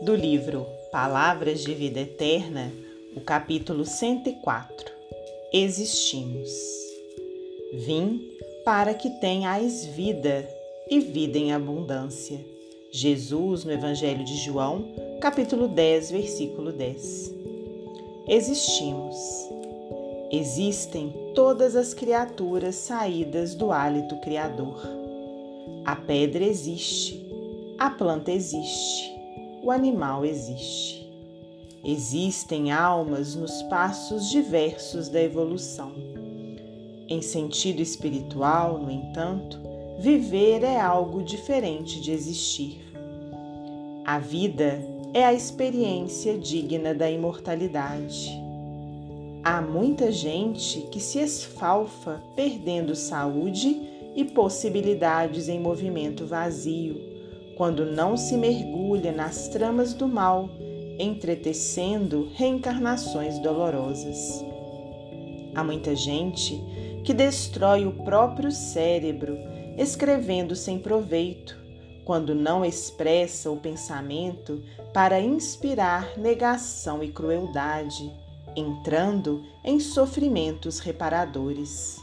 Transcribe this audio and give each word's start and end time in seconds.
do 0.00 0.14
livro 0.14 0.66
Palavras 0.90 1.60
de 1.62 1.74
Vida 1.74 2.00
Eterna, 2.00 2.72
o 3.14 3.20
capítulo 3.20 3.84
104. 3.84 4.90
Existimos. 5.52 6.50
Vim 7.74 8.26
para 8.64 8.94
que 8.94 9.10
tenhais 9.20 9.84
vida 9.84 10.48
e 10.88 11.00
vida 11.00 11.36
em 11.36 11.52
abundância. 11.52 12.40
Jesus, 12.90 13.64
no 13.64 13.72
Evangelho 13.72 14.24
de 14.24 14.36
João, 14.38 14.86
capítulo 15.20 15.68
10, 15.68 16.10
versículo 16.10 16.72
10. 16.72 17.34
Existimos. 18.26 19.16
Existem 20.32 21.12
todas 21.34 21.76
as 21.76 21.92
criaturas 21.92 22.74
saídas 22.76 23.54
do 23.54 23.70
hálito 23.70 24.16
criador. 24.20 24.80
A 25.84 25.94
pedra 25.94 26.42
existe, 26.42 27.22
a 27.78 27.90
planta 27.90 28.32
existe, 28.32 29.19
o 29.62 29.70
animal 29.70 30.24
existe. 30.24 31.08
Existem 31.84 32.70
almas 32.70 33.34
nos 33.34 33.62
passos 33.64 34.28
diversos 34.30 35.08
da 35.08 35.22
evolução. 35.22 35.92
Em 37.08 37.22
sentido 37.22 37.80
espiritual, 37.80 38.78
no 38.78 38.90
entanto, 38.90 39.58
viver 39.98 40.62
é 40.62 40.80
algo 40.80 41.22
diferente 41.22 42.00
de 42.00 42.12
existir. 42.12 42.80
A 44.04 44.18
vida 44.18 44.80
é 45.12 45.24
a 45.24 45.32
experiência 45.32 46.38
digna 46.38 46.94
da 46.94 47.10
imortalidade. 47.10 48.30
Há 49.42 49.60
muita 49.60 50.12
gente 50.12 50.82
que 50.92 51.00
se 51.00 51.18
esfalfa 51.18 52.22
perdendo 52.36 52.94
saúde 52.94 53.88
e 54.14 54.24
possibilidades 54.24 55.48
em 55.48 55.58
movimento 55.58 56.26
vazio, 56.26 57.09
quando 57.60 57.84
não 57.84 58.16
se 58.16 58.38
mergulha 58.38 59.12
nas 59.12 59.48
tramas 59.48 59.92
do 59.92 60.08
mal, 60.08 60.48
entretecendo 60.98 62.30
reencarnações 62.34 63.38
dolorosas. 63.38 64.42
Há 65.54 65.62
muita 65.62 65.94
gente 65.94 66.58
que 67.04 67.12
destrói 67.12 67.84
o 67.84 67.92
próprio 68.02 68.50
cérebro 68.50 69.36
escrevendo 69.76 70.56
sem 70.56 70.78
proveito, 70.78 71.54
quando 72.02 72.34
não 72.34 72.64
expressa 72.64 73.50
o 73.50 73.58
pensamento 73.58 74.62
para 74.94 75.20
inspirar 75.20 76.16
negação 76.16 77.04
e 77.04 77.12
crueldade, 77.12 78.10
entrando 78.56 79.44
em 79.62 79.78
sofrimentos 79.78 80.78
reparadores. 80.78 82.02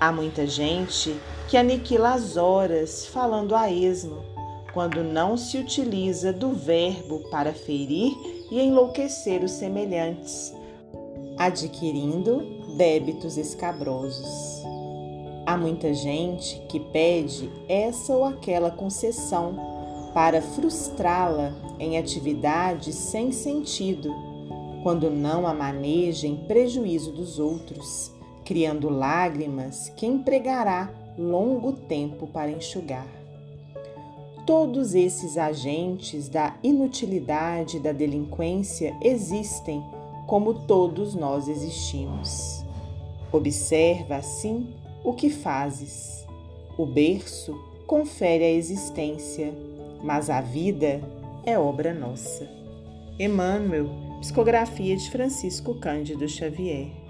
Há 0.00 0.10
muita 0.10 0.44
gente 0.44 1.14
que 1.48 1.56
aniquila 1.56 2.14
as 2.14 2.36
horas 2.36 3.06
falando 3.06 3.54
a 3.54 3.70
esmo, 3.70 4.34
quando 4.76 5.02
não 5.02 5.38
se 5.38 5.56
utiliza 5.56 6.34
do 6.34 6.50
verbo 6.50 7.20
para 7.30 7.54
ferir 7.54 8.12
e 8.50 8.60
enlouquecer 8.60 9.42
os 9.42 9.52
semelhantes, 9.52 10.54
adquirindo 11.38 12.76
débitos 12.76 13.38
escabrosos. 13.38 14.62
Há 15.46 15.56
muita 15.56 15.94
gente 15.94 16.60
que 16.68 16.78
pede 16.78 17.50
essa 17.66 18.12
ou 18.12 18.26
aquela 18.26 18.70
concessão 18.70 20.10
para 20.12 20.42
frustrá-la 20.42 21.54
em 21.80 21.96
atividades 21.96 22.94
sem 22.96 23.32
sentido, 23.32 24.14
quando 24.82 25.08
não 25.08 25.46
a 25.46 25.54
maneja 25.54 26.26
em 26.26 26.36
prejuízo 26.36 27.12
dos 27.12 27.38
outros 27.38 28.12
criando 28.44 28.90
lágrimas 28.90 29.88
que 29.96 30.04
empregará 30.04 30.90
longo 31.16 31.72
tempo 31.72 32.26
para 32.26 32.50
enxugar. 32.50 33.25
Todos 34.46 34.94
esses 34.94 35.36
agentes 35.36 36.28
da 36.28 36.56
inutilidade 36.62 37.78
e 37.78 37.80
da 37.80 37.90
delinquência 37.90 38.96
existem 39.02 39.82
como 40.24 40.54
todos 40.54 41.16
nós 41.16 41.48
existimos. 41.48 42.64
Observa 43.32 44.16
assim 44.16 44.72
o 45.02 45.12
que 45.12 45.30
fazes. 45.30 46.24
O 46.78 46.86
berço 46.86 47.58
confere 47.88 48.44
a 48.44 48.52
existência, 48.52 49.52
mas 50.04 50.30
a 50.30 50.40
vida 50.40 51.00
é 51.44 51.58
obra 51.58 51.92
nossa. 51.92 52.48
Emmanuel, 53.18 53.88
psicografia 54.20 54.96
de 54.96 55.10
Francisco 55.10 55.74
Cândido 55.74 56.28
Xavier. 56.28 57.05